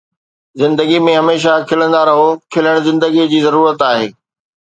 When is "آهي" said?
3.91-4.09